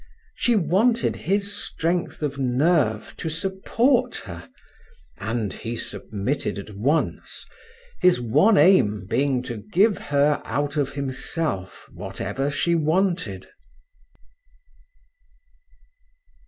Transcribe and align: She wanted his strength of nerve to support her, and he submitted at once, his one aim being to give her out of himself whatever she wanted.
She 0.33 0.55
wanted 0.55 1.15
his 1.15 1.55
strength 1.55 2.23
of 2.23 2.39
nerve 2.39 3.13
to 3.17 3.29
support 3.29 4.15
her, 4.25 4.49
and 5.19 5.53
he 5.53 5.75
submitted 5.75 6.57
at 6.57 6.71
once, 6.75 7.45
his 8.01 8.19
one 8.19 8.57
aim 8.57 9.05
being 9.05 9.43
to 9.43 9.57
give 9.57 9.99
her 9.99 10.41
out 10.43 10.75
of 10.75 10.93
himself 10.93 11.87
whatever 11.93 12.49
she 12.49 12.73
wanted. 12.73 13.49